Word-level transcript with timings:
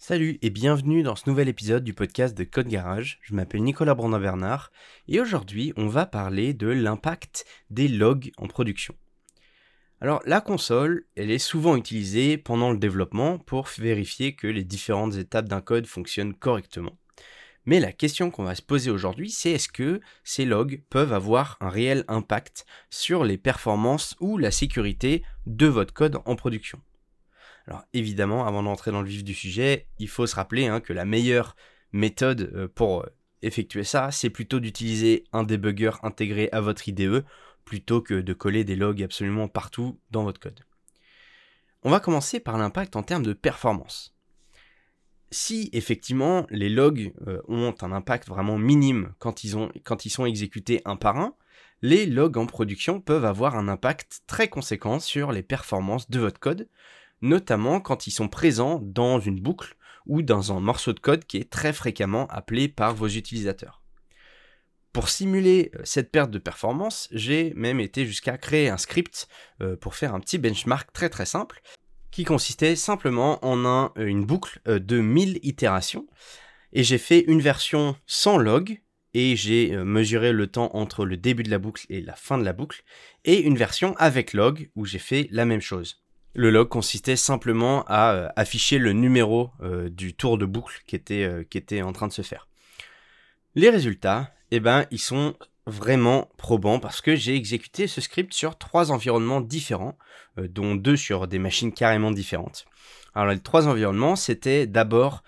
Salut 0.00 0.38
et 0.42 0.50
bienvenue 0.50 1.02
dans 1.02 1.16
ce 1.16 1.28
nouvel 1.28 1.48
épisode 1.48 1.82
du 1.82 1.92
podcast 1.92 2.38
de 2.38 2.44
Code 2.44 2.68
Garage. 2.68 3.18
Je 3.20 3.34
m'appelle 3.34 3.64
Nicolas 3.64 3.96
Brandin-Bernard 3.96 4.70
et 5.08 5.20
aujourd'hui 5.20 5.72
on 5.76 5.88
va 5.88 6.06
parler 6.06 6.54
de 6.54 6.68
l'impact 6.68 7.44
des 7.70 7.88
logs 7.88 8.30
en 8.36 8.46
production. 8.46 8.94
Alors 10.00 10.22
la 10.24 10.40
console, 10.40 11.04
elle 11.16 11.32
est 11.32 11.38
souvent 11.38 11.74
utilisée 11.74 12.38
pendant 12.38 12.70
le 12.70 12.78
développement 12.78 13.38
pour 13.38 13.68
vérifier 13.76 14.36
que 14.36 14.46
les 14.46 14.62
différentes 14.62 15.16
étapes 15.16 15.48
d'un 15.48 15.60
code 15.60 15.86
fonctionnent 15.86 16.32
correctement. 16.32 16.96
Mais 17.66 17.80
la 17.80 17.92
question 17.92 18.30
qu'on 18.30 18.44
va 18.44 18.54
se 18.54 18.62
poser 18.62 18.92
aujourd'hui, 18.92 19.30
c'est 19.30 19.50
est-ce 19.50 19.68
que 19.68 20.00
ces 20.22 20.44
logs 20.44 20.84
peuvent 20.90 21.12
avoir 21.12 21.56
un 21.60 21.70
réel 21.70 22.04
impact 22.06 22.66
sur 22.88 23.24
les 23.24 23.36
performances 23.36 24.14
ou 24.20 24.38
la 24.38 24.52
sécurité 24.52 25.24
de 25.46 25.66
votre 25.66 25.92
code 25.92 26.20
en 26.24 26.36
production? 26.36 26.80
Alors 27.68 27.84
évidemment, 27.92 28.46
avant 28.46 28.62
d'entrer 28.62 28.90
dans 28.92 29.02
le 29.02 29.08
vif 29.08 29.22
du 29.22 29.34
sujet, 29.34 29.88
il 29.98 30.08
faut 30.08 30.26
se 30.26 30.34
rappeler 30.34 30.66
hein, 30.66 30.80
que 30.80 30.94
la 30.94 31.04
meilleure 31.04 31.54
méthode 31.92 32.50
euh, 32.54 32.66
pour 32.66 33.02
euh, 33.02 33.06
effectuer 33.42 33.84
ça, 33.84 34.10
c'est 34.10 34.30
plutôt 34.30 34.58
d'utiliser 34.58 35.24
un 35.32 35.42
debugger 35.42 35.92
intégré 36.02 36.48
à 36.50 36.62
votre 36.62 36.88
IDE 36.88 37.24
plutôt 37.66 38.00
que 38.00 38.14
de 38.14 38.32
coller 38.32 38.64
des 38.64 38.74
logs 38.74 39.02
absolument 39.02 39.48
partout 39.48 40.00
dans 40.10 40.24
votre 40.24 40.40
code. 40.40 40.60
On 41.82 41.90
va 41.90 42.00
commencer 42.00 42.40
par 42.40 42.56
l'impact 42.56 42.96
en 42.96 43.02
termes 43.02 43.22
de 43.22 43.34
performance. 43.34 44.16
Si 45.30 45.68
effectivement 45.74 46.46
les 46.48 46.70
logs 46.70 47.12
euh, 47.26 47.42
ont 47.48 47.74
un 47.82 47.92
impact 47.92 48.28
vraiment 48.28 48.56
minime 48.56 49.12
quand 49.18 49.44
ils, 49.44 49.58
ont, 49.58 49.70
quand 49.84 50.06
ils 50.06 50.10
sont 50.10 50.24
exécutés 50.24 50.80
un 50.86 50.96
par 50.96 51.18
un, 51.18 51.34
les 51.82 52.06
logs 52.06 52.38
en 52.38 52.46
production 52.46 53.02
peuvent 53.02 53.26
avoir 53.26 53.56
un 53.56 53.68
impact 53.68 54.22
très 54.26 54.48
conséquent 54.48 55.00
sur 55.00 55.32
les 55.32 55.42
performances 55.42 56.08
de 56.08 56.18
votre 56.18 56.40
code, 56.40 56.66
notamment 57.22 57.80
quand 57.80 58.06
ils 58.06 58.12
sont 58.12 58.28
présents 58.28 58.80
dans 58.82 59.20
une 59.20 59.40
boucle 59.40 59.76
ou 60.06 60.22
dans 60.22 60.52
un 60.56 60.60
morceau 60.60 60.92
de 60.92 61.00
code 61.00 61.24
qui 61.24 61.36
est 61.36 61.50
très 61.50 61.72
fréquemment 61.72 62.26
appelé 62.28 62.68
par 62.68 62.94
vos 62.94 63.08
utilisateurs. 63.08 63.82
Pour 64.92 65.10
simuler 65.10 65.70
euh, 65.76 65.80
cette 65.84 66.10
perte 66.10 66.30
de 66.30 66.38
performance, 66.38 67.08
j'ai 67.12 67.52
même 67.54 67.78
été 67.78 68.06
jusqu'à 68.06 68.38
créer 68.38 68.68
un 68.68 68.78
script 68.78 69.28
euh, 69.60 69.76
pour 69.76 69.94
faire 69.94 70.14
un 70.14 70.20
petit 70.20 70.38
benchmark 70.38 70.92
très 70.92 71.08
très 71.08 71.26
simple 71.26 71.60
qui 72.10 72.24
consistait 72.24 72.74
simplement 72.74 73.44
en 73.44 73.64
euh, 73.64 73.88
une 73.98 74.24
boucle 74.24 74.60
de 74.66 75.00
1000 75.00 75.40
itérations 75.42 76.06
et 76.72 76.82
j'ai 76.82 76.98
fait 76.98 77.20
une 77.28 77.40
version 77.40 77.96
sans 78.06 78.38
log 78.38 78.80
et 79.14 79.36
j'ai 79.36 79.76
mesuré 79.76 80.32
le 80.32 80.48
temps 80.48 80.70
entre 80.74 81.04
le 81.06 81.16
début 81.16 81.42
de 81.42 81.50
la 81.50 81.58
boucle 81.58 81.86
et 81.88 82.00
la 82.00 82.14
fin 82.14 82.36
de 82.36 82.44
la 82.44 82.52
boucle 82.52 82.82
et 83.24 83.40
une 83.40 83.56
version 83.56 83.94
avec 83.98 84.32
log 84.32 84.70
où 84.74 84.84
j'ai 84.84 84.98
fait 84.98 85.28
la 85.30 85.44
même 85.44 85.62
chose. 85.62 86.02
Le 86.38 86.50
log 86.50 86.68
consistait 86.68 87.16
simplement 87.16 87.84
à 87.88 88.12
euh, 88.12 88.28
afficher 88.36 88.78
le 88.78 88.92
numéro 88.92 89.50
euh, 89.60 89.88
du 89.88 90.14
tour 90.14 90.38
de 90.38 90.46
boucle 90.46 90.84
qui 90.86 90.94
était, 90.94 91.24
euh, 91.24 91.42
qui 91.42 91.58
était 91.58 91.82
en 91.82 91.90
train 91.90 92.06
de 92.06 92.12
se 92.12 92.22
faire. 92.22 92.46
Les 93.56 93.70
résultats, 93.70 94.32
eh 94.52 94.60
ben, 94.60 94.86
ils 94.92 95.00
sont 95.00 95.34
vraiment 95.66 96.30
probants 96.36 96.78
parce 96.78 97.00
que 97.00 97.16
j'ai 97.16 97.34
exécuté 97.34 97.88
ce 97.88 98.00
script 98.00 98.32
sur 98.32 98.56
trois 98.56 98.92
environnements 98.92 99.40
différents, 99.40 99.98
dont 100.36 100.76
deux 100.76 100.96
sur 100.96 101.26
des 101.26 101.40
machines 101.40 101.72
carrément 101.72 102.12
différentes. 102.12 102.66
Alors 103.16 103.32
les 103.32 103.40
trois 103.40 103.66
environnements, 103.66 104.14
c'était 104.14 104.66
d'abord 104.66 105.24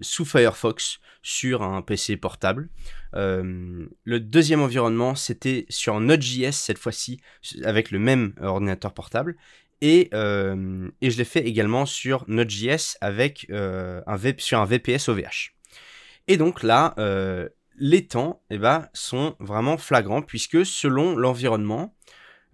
sous 0.00 0.24
Firefox 0.24 1.00
sur 1.22 1.62
un 1.62 1.82
PC 1.82 2.16
portable. 2.16 2.68
le 3.14 4.18
deuxième 4.20 4.60
environnement, 4.60 5.16
c'était 5.16 5.66
sur 5.70 5.98
Node.js 5.98 6.52
cette 6.52 6.78
fois-ci 6.78 7.20
avec 7.64 7.90
le 7.90 7.98
même 7.98 8.34
ordinateur 8.40 8.94
portable. 8.94 9.34
Euh, 9.84 10.88
et, 11.00 11.10
je 11.10 11.18
l'ai 11.18 11.24
fait 11.24 11.46
également 11.46 11.86
sur 11.86 12.24
Node.js 12.28 12.96
avec 13.00 13.46
euh, 13.50 14.00
sur 14.38 14.60
un 14.60 14.64
VPS 14.64 15.08
OVH. 15.08 15.54
Et 16.26 16.36
donc 16.36 16.62
là, 16.62 16.94
euh, 16.98 17.48
les 17.76 18.06
temps 18.06 18.42
eh 18.50 18.58
ben, 18.58 18.88
sont 18.92 19.36
vraiment 19.38 19.78
flagrants 19.78 20.22
puisque 20.22 20.66
selon 20.66 21.16
l'environnement, 21.16 21.94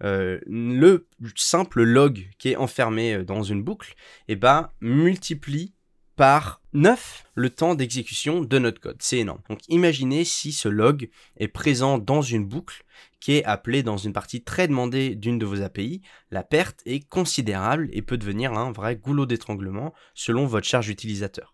le 0.01 1.07
simple 1.35 1.83
log 1.83 2.27
qui 2.37 2.51
est 2.51 2.55
enfermé 2.57 3.23
dans 3.23 3.43
une 3.43 3.63
boucle 3.63 3.95
eh 4.27 4.35
ben, 4.35 4.69
multiplie 4.81 5.74
par 6.15 6.61
9 6.73 7.25
le 7.35 7.49
temps 7.49 7.75
d'exécution 7.75 8.41
de 8.41 8.59
notre 8.59 8.79
code. 8.79 8.97
C'est 8.99 9.19
énorme. 9.19 9.41
Donc 9.49 9.59
imaginez 9.67 10.23
si 10.23 10.51
ce 10.51 10.69
log 10.69 11.09
est 11.37 11.47
présent 11.47 11.97
dans 11.97 12.21
une 12.21 12.45
boucle 12.45 12.83
qui 13.19 13.33
est 13.33 13.45
appelée 13.45 13.83
dans 13.83 13.97
une 13.97 14.13
partie 14.13 14.43
très 14.43 14.67
demandée 14.67 15.15
d'une 15.15 15.39
de 15.39 15.45
vos 15.45 15.61
API. 15.61 16.01
La 16.31 16.43
perte 16.43 16.81
est 16.85 17.07
considérable 17.07 17.89
et 17.91 18.01
peut 18.01 18.17
devenir 18.17 18.53
un 18.53 18.71
vrai 18.71 18.95
goulot 18.95 19.25
d'étranglement 19.25 19.93
selon 20.13 20.45
votre 20.45 20.67
charge 20.67 20.89
utilisateur. 20.89 21.53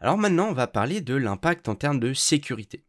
Alors 0.00 0.18
maintenant, 0.18 0.48
on 0.48 0.54
va 0.54 0.66
parler 0.66 1.00
de 1.00 1.14
l'impact 1.14 1.68
en 1.68 1.74
termes 1.74 2.00
de 2.00 2.14
sécurité. 2.14 2.84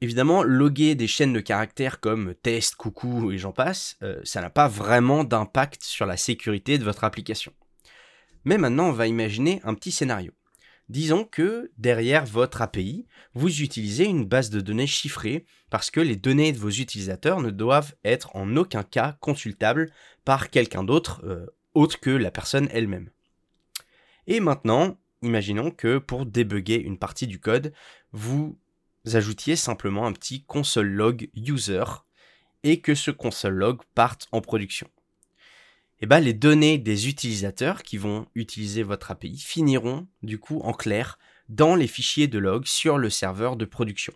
Évidemment, 0.00 0.42
loguer 0.42 0.96
des 0.96 1.06
chaînes 1.06 1.32
de 1.32 1.40
caractères 1.40 2.00
comme 2.00 2.34
test, 2.34 2.74
coucou 2.74 3.30
et 3.30 3.38
j'en 3.38 3.52
passe, 3.52 3.96
euh, 4.02 4.20
ça 4.24 4.40
n'a 4.40 4.50
pas 4.50 4.66
vraiment 4.66 5.22
d'impact 5.22 5.84
sur 5.84 6.06
la 6.06 6.16
sécurité 6.16 6.78
de 6.78 6.84
votre 6.84 7.04
application. 7.04 7.52
Mais 8.44 8.58
maintenant, 8.58 8.88
on 8.88 8.92
va 8.92 9.06
imaginer 9.06 9.60
un 9.64 9.74
petit 9.74 9.92
scénario. 9.92 10.32
Disons 10.88 11.24
que 11.24 11.70
derrière 11.78 12.26
votre 12.26 12.60
API, 12.60 13.06
vous 13.34 13.62
utilisez 13.62 14.04
une 14.04 14.26
base 14.26 14.50
de 14.50 14.60
données 14.60 14.86
chiffrée 14.86 15.46
parce 15.70 15.90
que 15.90 16.00
les 16.00 16.16
données 16.16 16.52
de 16.52 16.58
vos 16.58 16.70
utilisateurs 16.70 17.40
ne 17.40 17.50
doivent 17.50 17.94
être 18.04 18.34
en 18.36 18.56
aucun 18.56 18.82
cas 18.82 19.16
consultables 19.20 19.90
par 20.24 20.50
quelqu'un 20.50 20.84
d'autre 20.84 21.22
euh, 21.24 21.46
autre 21.74 22.00
que 22.00 22.10
la 22.10 22.30
personne 22.30 22.68
elle-même. 22.72 23.10
Et 24.26 24.40
maintenant, 24.40 24.98
imaginons 25.22 25.70
que 25.70 25.98
pour 25.98 26.26
débugger 26.26 26.80
une 26.80 26.98
partie 26.98 27.26
du 27.26 27.40
code, 27.40 27.72
vous 28.12 28.58
ajoutiez 29.10 29.56
simplement 29.56 30.06
un 30.06 30.12
petit 30.12 30.44
console 30.44 30.88
log 30.88 31.30
user 31.34 31.84
et 32.62 32.80
que 32.80 32.94
ce 32.94 33.10
console 33.10 33.54
log 33.54 33.80
parte 33.94 34.28
en 34.32 34.40
production 34.40 34.88
eh 36.02 36.06
ben, 36.06 36.18
les 36.18 36.34
données 36.34 36.78
des 36.78 37.08
utilisateurs 37.08 37.84
qui 37.84 37.96
vont 37.96 38.26
utiliser 38.34 38.82
votre 38.82 39.12
API 39.12 39.38
finiront 39.38 40.08
du 40.24 40.38
coup 40.38 40.60
en 40.64 40.72
clair 40.72 41.16
dans 41.48 41.76
les 41.76 41.86
fichiers 41.86 42.26
de 42.26 42.40
log 42.40 42.66
sur 42.66 42.98
le 42.98 43.08
serveur 43.08 43.56
de 43.56 43.64
production. 43.64 44.12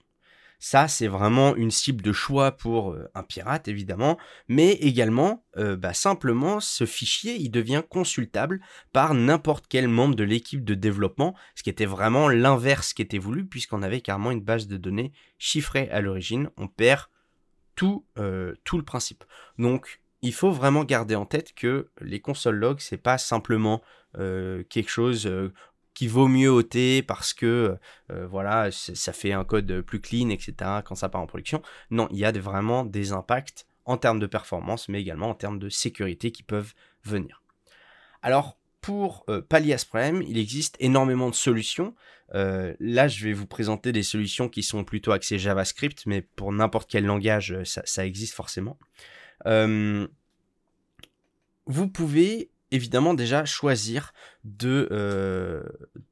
Ça, 0.59 0.89
c'est 0.89 1.07
vraiment 1.07 1.55
une 1.55 1.71
cible 1.71 2.03
de 2.03 2.13
choix 2.13 2.51
pour 2.51 2.93
euh, 2.93 3.09
un 3.15 3.23
pirate, 3.23 3.69
évidemment, 3.69 4.19
mais 4.49 4.73
également, 4.73 5.45
euh, 5.59 5.77
bah, 5.77 5.93
simplement, 5.93 6.59
ce 6.59 6.87
fichier, 6.87 7.37
il 7.37 7.51
devient 7.51 7.83
consultable 7.89 8.61
par 8.93 9.15
n'importe 9.15 9.67
quel 9.69 9.87
membre 9.87 10.17
de 10.17 10.25
l'équipe 10.25 10.65
de 10.65 10.75
développement, 10.75 11.37
ce 11.55 11.63
qui 11.63 11.71
était 11.71 11.85
vraiment 11.85 12.29
l'inverse 12.29 12.95
qui 12.95 13.03
était 13.03 13.19
voulu, 13.19 13.47
puisqu'on 13.47 13.83
avait 13.83 14.01
carrément 14.01 14.31
une 14.31 14.41
base 14.41 14.67
de 14.67 14.77
données 14.77 15.13
chiffrée 15.39 15.89
à 15.91 16.01
l'origine. 16.01 16.51
On 16.57 16.67
perd 16.67 17.03
tout, 17.77 18.07
euh, 18.19 18.55
tout 18.65 18.79
le 18.79 18.85
principe. 18.85 19.25
Donc, 19.59 20.01
il 20.23 20.33
faut 20.33 20.51
vraiment 20.51 20.85
garder 20.85 21.15
en 21.15 21.27
tête 21.27 21.55
que 21.55 21.91
les 22.01 22.21
consoles 22.21 22.57
log, 22.57 22.81
c'est 22.81 22.97
pas 22.97 23.19
simplement 23.19 23.83
euh, 24.19 24.63
quelque 24.69 24.89
chose 24.89 25.27
euh, 25.27 25.53
qui 25.95 26.09
vaut 26.09 26.29
mieux 26.29 26.51
ôter 26.51 27.03
parce 27.03 27.35
que 27.35 27.77
euh, 28.11 28.27
voilà, 28.27 28.71
ça 28.71 29.13
fait 29.13 29.33
un 29.33 29.45
code 29.45 29.83
plus 29.83 30.01
clean, 30.01 30.31
etc. 30.31 30.55
quand 30.85 30.95
ça 30.95 31.09
part 31.09 31.21
en 31.21 31.27
production. 31.27 31.63
Non, 31.91 32.09
il 32.11 32.19
y 32.19 32.25
a 32.25 32.33
vraiment 32.33 32.85
des 32.85 33.13
impacts 33.13 33.67
en 33.85 33.97
termes 33.97 34.19
de 34.19 34.27
performance, 34.27 34.89
mais 34.89 35.01
également 35.01 35.31
en 35.31 35.35
termes 35.35 35.59
de 35.59 35.69
sécurité 35.69 36.33
qui 36.33 36.43
peuvent 36.43 36.75
venir. 37.05 37.43
Alors, 38.23 38.59
pour 38.81 39.25
pallier 39.49 39.73
à 39.73 39.79
ce 39.79 39.87
problème, 39.87 40.23
il 40.23 40.39
existe 40.39 40.77
énormément 40.81 41.29
de 41.31 41.35
solutions. 41.35 41.95
là, 42.33 43.09
je 43.09 43.25
vais 43.25 43.33
vous 43.33 43.47
présenter 43.47 43.93
des 43.93 44.03
solutions 44.03 44.49
qui 44.49 44.63
sont 44.63 44.85
plutôt 44.85 45.13
axées 45.13 45.39
JavaScript, 45.39 46.05
mais 46.07 46.21
pour 46.23 46.53
n'importe 46.53 46.91
quel 46.91 47.05
langage, 47.05 47.57
ça 47.65 48.07
existe 48.07 48.35
forcément. 48.35 48.77
Euh, 49.47 50.07
vous 51.67 51.89
pouvez 51.89 52.51
évidemment 52.71 53.15
déjà 53.15 53.45
choisir 53.45 54.13
de, 54.45 54.89
euh, 54.91 55.63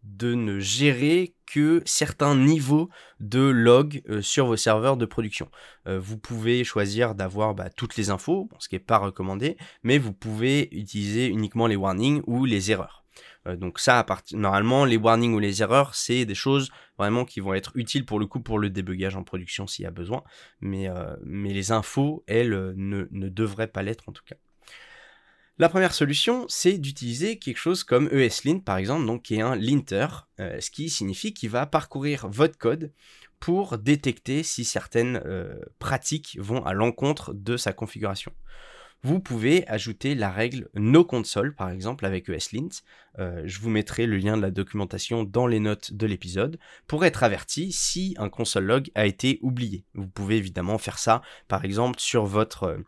de 0.02 0.34
ne 0.34 0.60
gérer 0.60 1.34
que 1.46 1.82
certains 1.84 2.36
niveaux 2.36 2.88
de 3.20 3.40
log 3.40 4.02
euh, 4.08 4.22
sur 4.22 4.46
vos 4.46 4.56
serveurs 4.56 4.96
de 4.96 5.06
production. 5.06 5.50
vous 5.86 6.18
pouvez 6.18 6.64
choisir 6.64 7.14
d'avoir 7.14 7.54
bah, 7.54 7.70
toutes 7.70 7.96
les 7.96 8.10
infos, 8.10 8.48
ce 8.58 8.68
qui 8.68 8.76
n'est 8.76 8.80
pas 8.80 8.98
recommandé, 8.98 9.56
mais 9.82 9.98
vous 9.98 10.12
pouvez 10.12 10.68
utiliser 10.72 11.26
uniquement 11.26 11.66
les 11.66 11.76
warnings 11.76 12.22
ou 12.26 12.44
les 12.44 12.70
erreurs. 12.70 13.03
Euh, 13.46 13.56
donc 13.56 13.78
ça, 13.78 14.04
normalement, 14.32 14.84
les 14.84 14.96
warnings 14.96 15.34
ou 15.34 15.38
les 15.38 15.62
erreurs, 15.62 15.94
c'est 15.94 16.24
des 16.24 16.34
choses 16.34 16.70
vraiment 16.98 17.24
qui 17.24 17.40
vont 17.40 17.54
être 17.54 17.72
utiles 17.74 18.04
pour 18.06 18.18
le 18.18 18.26
coup 18.26 18.40
pour 18.40 18.58
le 18.58 18.70
débugage 18.70 19.16
en 19.16 19.24
production 19.24 19.66
s'il 19.66 19.84
y 19.84 19.86
a 19.86 19.90
besoin. 19.90 20.22
Mais, 20.60 20.88
euh, 20.88 21.16
les 21.24 21.72
infos, 21.72 22.24
elles, 22.26 22.52
euh, 22.52 22.72
ne, 22.76 23.06
ne 23.10 23.28
devraient 23.28 23.68
pas 23.68 23.82
l'être 23.82 24.08
en 24.08 24.12
tout 24.12 24.24
cas. 24.24 24.36
La 25.58 25.68
première 25.68 25.94
solution, 25.94 26.46
c'est 26.48 26.78
d'utiliser 26.78 27.38
quelque 27.38 27.58
chose 27.58 27.84
comme 27.84 28.08
ESLint 28.10 28.58
par 28.58 28.76
exemple, 28.76 29.06
donc 29.06 29.22
qui 29.22 29.36
est 29.36 29.40
un 29.40 29.54
linter, 29.54 30.08
ce 30.38 30.68
qui 30.68 30.90
signifie 30.90 31.32
qu'il 31.32 31.50
va 31.50 31.64
parcourir 31.64 32.26
votre 32.26 32.58
code 32.58 32.90
pour 33.38 33.78
détecter 33.78 34.42
si 34.42 34.64
certaines 34.64 35.22
pratiques 35.78 36.36
vont 36.40 36.66
à 36.66 36.72
l'encontre 36.72 37.32
de 37.34 37.56
sa 37.56 37.72
configuration. 37.72 38.32
Vous 39.04 39.20
pouvez 39.20 39.68
ajouter 39.68 40.14
la 40.14 40.30
règle 40.30 40.70
no 40.72 41.04
console, 41.04 41.54
par 41.54 41.68
exemple, 41.68 42.06
avec 42.06 42.30
ESLint. 42.30 42.70
Euh, 43.18 43.42
je 43.44 43.60
vous 43.60 43.68
mettrai 43.68 44.06
le 44.06 44.16
lien 44.16 44.34
de 44.34 44.42
la 44.42 44.50
documentation 44.50 45.24
dans 45.24 45.46
les 45.46 45.60
notes 45.60 45.92
de 45.92 46.06
l'épisode 46.06 46.58
pour 46.86 47.04
être 47.04 47.22
averti 47.22 47.70
si 47.70 48.14
un 48.18 48.30
console 48.30 48.64
log 48.64 48.90
a 48.94 49.04
été 49.04 49.38
oublié. 49.42 49.84
Vous 49.92 50.08
pouvez 50.08 50.38
évidemment 50.38 50.78
faire 50.78 50.98
ça, 50.98 51.20
par 51.48 51.66
exemple, 51.66 52.00
sur 52.00 52.24
votre 52.24 52.64
euh, 52.64 52.78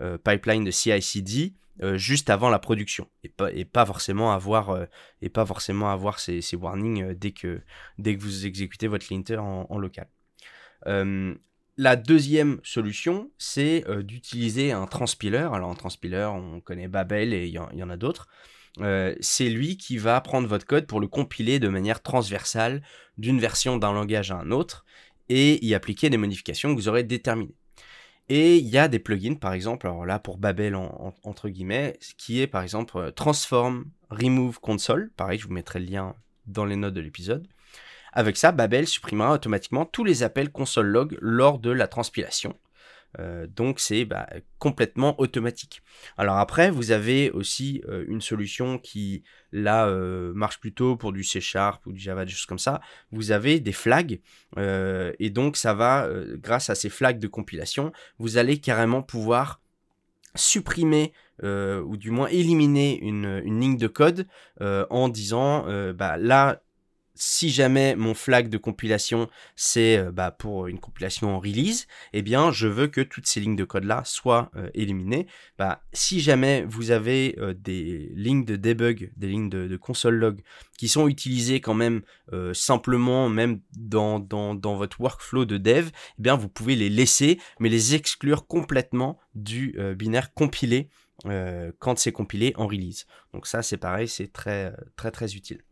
euh, 0.00 0.18
pipeline 0.18 0.64
de 0.64 0.72
CI/CD. 0.72 1.54
juste 1.94 2.30
avant 2.30 2.50
la 2.50 2.58
production 2.58 3.08
et 3.22 3.64
pas, 3.64 3.86
forcément 3.86 4.32
avoir 4.32 6.18
ces, 6.18 6.42
warnings 6.54 7.14
dès 7.14 7.30
que 7.30 7.62
vous 7.96 8.44
exécutez 8.44 8.88
votre 8.88 9.06
linter 9.08 9.38
en 9.38 9.78
local. 9.78 10.08
La 11.82 11.96
deuxième 11.96 12.60
solution, 12.62 13.30
c'est 13.38 13.88
euh, 13.88 14.02
d'utiliser 14.02 14.70
un 14.70 14.84
transpiler. 14.84 15.48
Alors 15.50 15.70
un 15.70 15.74
transpiler, 15.74 16.28
on 16.30 16.60
connaît 16.60 16.88
Babel 16.88 17.32
et 17.32 17.46
il 17.46 17.54
y, 17.54 17.58
en 17.58 17.88
a 17.88 17.96
d'autres. 17.96 18.28
Euh, 18.80 19.14
c'est 19.20 19.48
lui 19.48 19.78
qui 19.78 19.96
va 19.96 20.20
prendre 20.20 20.46
votre 20.46 20.66
code 20.66 20.86
pour 20.86 21.00
le 21.00 21.08
compiler 21.08 21.58
de 21.58 21.68
manière 21.68 22.02
transversale 22.02 22.82
d'une 23.16 23.40
version 23.40 23.78
d'un 23.78 23.94
langage 23.94 24.30
à 24.30 24.36
un 24.36 24.50
autre 24.50 24.84
et 25.30 25.64
y 25.64 25.74
appliquer 25.74 26.10
des 26.10 26.18
modifications 26.18 26.68
que 26.68 26.78
vous 26.78 26.88
aurez 26.88 27.02
déterminées. 27.02 27.56
Et 28.28 28.58
il 28.58 28.68
y 28.68 28.76
a 28.76 28.86
des 28.86 28.98
plugins, 28.98 29.36
par 29.36 29.54
exemple, 29.54 29.86
alors 29.86 30.04
là 30.04 30.18
pour 30.18 30.36
Babel 30.36 30.74
entre 30.74 31.48
guillemets, 31.48 31.98
qui 32.18 32.42
est 32.42 32.46
par 32.46 32.62
exemple 32.62 32.98
euh, 32.98 33.10
Transform 33.10 33.86
Remove 34.10 34.60
Console. 34.60 35.12
Pareil, 35.16 35.38
je 35.38 35.46
vous 35.46 35.54
mettrai 35.54 35.80
le 35.80 35.86
lien 35.86 36.14
dans 36.44 36.66
les 36.66 36.76
notes 36.76 36.92
de 36.92 37.00
l'épisode. 37.00 37.48
Avec 38.12 38.36
ça, 38.36 38.52
Babel 38.52 38.86
supprimera 38.86 39.32
automatiquement 39.32 39.84
tous 39.84 40.04
les 40.04 40.22
appels 40.22 40.50
console 40.50 40.86
log 40.86 41.18
lors 41.20 41.58
de 41.58 41.70
la 41.70 41.86
transpilation. 41.86 42.56
Euh, 43.18 43.46
donc 43.48 43.80
c'est 43.80 44.04
bah, 44.04 44.28
complètement 44.58 45.20
automatique. 45.20 45.82
Alors 46.16 46.36
après, 46.36 46.70
vous 46.70 46.92
avez 46.92 47.30
aussi 47.30 47.82
euh, 47.88 48.04
une 48.08 48.20
solution 48.20 48.78
qui 48.78 49.24
là 49.52 49.86
euh, 49.86 50.32
marche 50.34 50.60
plutôt 50.60 50.96
pour 50.96 51.12
du 51.12 51.24
C 51.24 51.40
Sharp 51.40 51.84
ou 51.86 51.92
du 51.92 51.98
Java, 51.98 52.24
des 52.24 52.30
choses 52.30 52.46
comme 52.46 52.58
ça. 52.58 52.80
Vous 53.10 53.32
avez 53.32 53.58
des 53.60 53.72
flags 53.72 54.20
et 54.56 55.30
donc 55.30 55.56
ça 55.56 55.74
va, 55.74 56.08
grâce 56.34 56.70
à 56.70 56.74
ces 56.74 56.88
flags 56.88 57.18
de 57.18 57.28
compilation, 57.28 57.92
vous 58.18 58.36
allez 58.36 58.58
carrément 58.58 59.02
pouvoir 59.02 59.60
supprimer 60.34 61.12
ou 61.42 61.96
du 61.96 62.10
moins 62.10 62.26
éliminer 62.28 62.98
une, 63.00 63.38
ligne 63.38 63.76
de 63.76 63.86
code 63.86 64.26
en 64.60 65.08
disant 65.08 65.66
bah 65.92 66.16
là 66.16 66.62
si 67.20 67.50
jamais 67.50 67.94
mon 67.96 68.14
flag 68.14 68.48
de 68.48 68.56
compilation 68.56 69.28
c'est 69.54 69.98
euh, 69.98 70.10
bah, 70.10 70.30
pour 70.30 70.68
une 70.68 70.80
compilation 70.80 71.36
en 71.36 71.38
release, 71.38 71.86
eh 72.14 72.22
bien 72.22 72.50
je 72.50 72.66
veux 72.66 72.86
que 72.86 73.02
toutes 73.02 73.26
ces 73.26 73.40
lignes 73.40 73.56
de 73.56 73.64
code 73.64 73.84
là 73.84 74.02
soient 74.06 74.50
euh, 74.56 74.70
éliminées. 74.72 75.26
Bah, 75.58 75.82
si 75.92 76.20
jamais 76.20 76.64
vous 76.66 76.90
avez 76.92 77.36
euh, 77.38 77.52
des 77.52 78.10
lignes 78.14 78.46
de 78.46 78.56
debug, 78.56 79.12
des 79.16 79.28
lignes 79.28 79.50
de, 79.50 79.76
console 79.76 80.14
log 80.14 80.42
qui 80.78 80.88
sont 80.88 81.08
utilisées 81.08 81.60
quand 81.60 81.74
même 81.74 82.02
simplement, 82.52 83.28
même 83.28 83.60
dans, 83.76 84.18
dans, 84.18 84.54
dans, 84.54 84.76
votre 84.76 85.00
workflow 85.00 85.44
de 85.44 85.58
dev, 85.58 85.88
eh 86.18 86.22
bien 86.22 86.36
vous 86.36 86.48
pouvez 86.48 86.76
les 86.76 86.88
laisser, 86.88 87.38
mais 87.58 87.68
les 87.68 87.94
exclure 87.94 88.46
complètement 88.46 89.18
du 89.34 89.76
binaire 89.96 90.32
compilé 90.32 90.90
quand 91.78 91.98
c'est 91.98 92.12
compilé 92.12 92.52
en 92.56 92.66
release. 92.66 93.06
Donc 93.32 93.46
ça 93.46 93.62
c'est 93.62 93.78
pareil, 93.78 94.08
c'est 94.08 94.32
très 94.32 94.72
très 94.96 95.10
très 95.10 95.34
utile. 95.34 95.62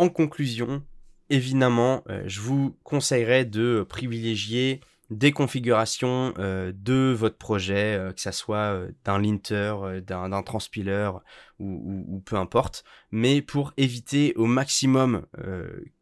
En 0.00 0.08
conclusion, 0.08 0.82
évidemment, 1.28 2.02
euh, 2.08 2.22
je 2.26 2.40
vous 2.40 2.74
conseillerais 2.84 3.44
de 3.44 3.84
privilégier 3.86 4.80
des 5.10 5.30
configurations 5.30 6.32
euh, 6.38 6.72
de 6.74 7.12
votre 7.12 7.36
projet, 7.36 7.98
euh, 7.98 8.10
que 8.10 8.20
ce 8.22 8.30
soit 8.30 8.80
d'un 9.04 9.18
linter, 9.18 10.00
d'un 10.06 10.42
transpiler 10.42 11.10
ou, 11.58 12.22
peu 12.24 12.36
importe, 12.36 12.82
mais 13.10 13.42
pour 13.42 13.74
éviter 13.76 14.32
au 14.36 14.46
maximum 14.46 15.26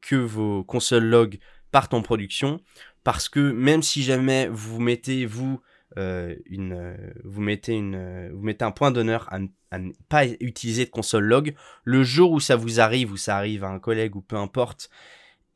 que 0.00 0.14
vos 0.14 0.62
consoles 0.62 1.06
log 1.06 1.40
partent 1.72 1.92
en 1.92 2.00
production, 2.00 2.60
parce 3.02 3.28
que 3.28 3.50
même 3.50 3.82
si 3.82 4.04
jamais 4.04 4.48
vous 4.48 4.78
mettez 4.78 5.26
vous 5.26 5.60
euh, 5.96 6.34
euh, 6.50 6.96
vous, 7.24 7.40
mettez 7.40 7.72
une, 7.72 7.94
euh, 7.94 8.30
vous 8.32 8.42
mettez 8.42 8.64
un 8.64 8.70
point 8.70 8.90
d'honneur 8.90 9.28
à, 9.32 9.78
ne 9.78 9.92
pas 10.08 10.26
utiliser 10.26 10.84
de 10.84 10.90
console 10.90 11.24
log. 11.24 11.54
Le 11.84 12.02
jour 12.02 12.32
où 12.32 12.40
ça 12.40 12.56
vous 12.56 12.80
arrive, 12.80 13.12
ou 13.12 13.16
ça 13.16 13.36
arrive 13.36 13.64
à 13.64 13.68
un 13.68 13.78
collègue, 13.78 14.16
ou 14.16 14.20
peu 14.20 14.36
importe, 14.36 14.90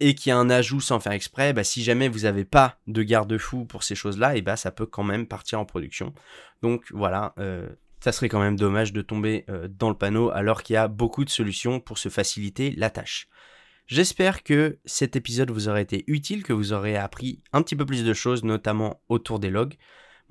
et 0.00 0.14
qu'il 0.14 0.30
y 0.30 0.32
a 0.32 0.38
un 0.38 0.50
ajout 0.50 0.80
sans 0.80 1.00
faire 1.00 1.12
exprès, 1.12 1.52
bah, 1.52 1.64
si 1.64 1.82
jamais 1.82 2.08
vous 2.08 2.20
n'avez 2.20 2.44
pas 2.44 2.78
de 2.86 3.02
garde-fou 3.02 3.64
pour 3.66 3.82
ces 3.82 3.94
choses-là, 3.94 4.36
et 4.36 4.42
bah, 4.42 4.56
ça 4.56 4.70
peut 4.70 4.86
quand 4.86 5.04
même 5.04 5.26
partir 5.26 5.60
en 5.60 5.64
production. 5.64 6.12
Donc 6.62 6.84
voilà, 6.92 7.34
ça 8.00 8.10
serait 8.12 8.28
quand 8.28 8.40
même 8.40 8.56
dommage 8.56 8.92
de 8.92 9.02
tomber 9.02 9.44
dans 9.78 9.90
le 9.90 9.96
panneau 9.96 10.30
alors 10.30 10.62
qu'il 10.62 10.74
y 10.74 10.76
a 10.76 10.88
beaucoup 10.88 11.24
de 11.24 11.30
solutions 11.30 11.78
pour 11.78 11.98
se 11.98 12.08
faciliter 12.08 12.72
la 12.76 12.90
tâche. 12.90 13.28
J'espère 13.86 14.42
que 14.42 14.78
cet 14.84 15.16
épisode 15.16 15.50
vous 15.50 15.68
aura 15.68 15.80
été 15.80 16.04
utile, 16.06 16.42
que 16.42 16.52
vous 16.52 16.72
aurez 16.72 16.96
appris 16.96 17.42
un 17.52 17.62
petit 17.62 17.76
peu 17.76 17.84
plus 17.84 18.04
de 18.04 18.14
choses, 18.14 18.44
notamment 18.44 19.02
autour 19.08 19.38
des 19.38 19.50
logs. 19.50 19.74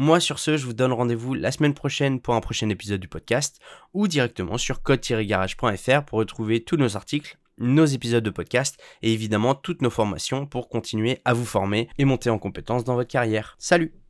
Moi, 0.02 0.20
sur 0.20 0.40
ce, 0.40 0.58
je 0.58 0.66
vous 0.66 0.74
donne 0.74 0.94
rendez-vous 0.94 1.36
la 1.36 1.52
semaine 1.52 1.76
prochaine 1.76 2.22
pour 2.22 2.34
un 2.34 2.42
prochain 2.42 2.68
épisode 2.70 3.00
du 3.00 3.08
podcast 3.08 3.60
ou 3.94 4.08
directement 4.08 4.58
sur 4.58 4.82
code-garage.fr 4.82 6.06
pour 6.08 6.18
retrouver 6.18 6.64
tous 6.64 6.76
nos 6.76 6.98
articles, 6.98 7.38
nos 7.60 7.86
épisodes 7.86 8.24
de 8.24 8.32
podcast 8.32 8.82
et 9.04 9.14
évidemment 9.14 9.54
toutes 9.54 9.84
nos 9.84 9.92
formations 9.92 10.48
pour 10.48 10.70
continuer 10.70 11.20
à 11.24 11.34
vous 11.34 11.46
former 11.46 11.88
et 12.00 12.06
monter 12.06 12.32
en 12.32 12.40
compétences 12.40 12.84
dans 12.84 12.96
votre 12.96 13.12
carrière. 13.12 13.56
Salut 13.60 14.01